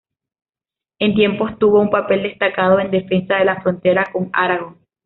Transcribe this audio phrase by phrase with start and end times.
[0.97, 4.79] En tiempos tuvo un papel destacado en defensa de la frontera con Aragón.